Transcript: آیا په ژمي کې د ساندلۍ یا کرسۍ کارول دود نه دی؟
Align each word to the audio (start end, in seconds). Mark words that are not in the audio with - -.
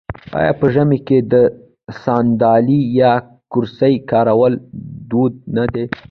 آیا 0.39 0.51
په 0.59 0.65
ژمي 0.73 0.99
کې 1.07 1.17
د 1.33 1.33
ساندلۍ 2.03 2.81
یا 3.01 3.11
کرسۍ 3.51 3.95
کارول 4.11 4.53
دود 5.09 5.33
نه 5.55 5.65
دی؟ 5.73 5.83